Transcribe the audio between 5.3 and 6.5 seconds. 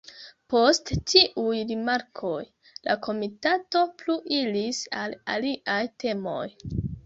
aliaj temoj.